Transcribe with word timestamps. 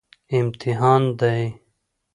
امتحان 0.37 1.03
دی 1.19 1.41